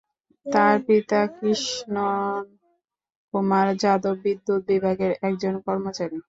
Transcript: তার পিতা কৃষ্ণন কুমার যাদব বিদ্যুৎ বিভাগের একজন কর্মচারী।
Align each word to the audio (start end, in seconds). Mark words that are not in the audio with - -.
তার 0.45 0.75
পিতা 0.85 1.19
কৃষ্ণন 1.35 2.43
কুমার 3.33 3.67
যাদব 3.81 4.15
বিদ্যুৎ 4.23 4.61
বিভাগের 4.69 5.11
একজন 5.27 5.53
কর্মচারী। 5.65 6.17